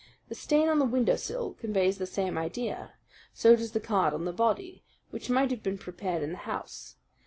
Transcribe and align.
The 0.29 0.33
stain 0.33 0.67
on 0.67 0.79
the 0.79 0.85
windowsill 0.85 1.53
conveys 1.59 1.99
the 1.99 2.07
same 2.07 2.35
idea. 2.35 2.93
So 3.35 3.55
does 3.55 3.73
the 3.73 3.79
card 3.79 4.15
on 4.15 4.25
the 4.25 4.33
body, 4.33 4.83
which 5.11 5.29
might 5.29 5.51
have 5.51 5.61
been 5.61 5.77
prepared 5.77 6.23
in 6.23 6.31
the 6.31 6.37
house. 6.49 6.95